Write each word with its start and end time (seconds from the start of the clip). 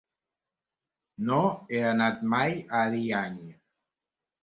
No 1.27 1.43
he 1.69 1.83
anat 1.91 2.27
mai 2.35 2.59
a 2.65 2.83
Ariany. 2.89 3.41